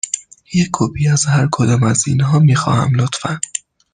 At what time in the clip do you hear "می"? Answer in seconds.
2.39-2.55